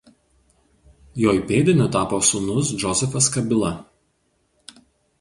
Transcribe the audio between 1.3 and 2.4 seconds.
įpėdiniu tapo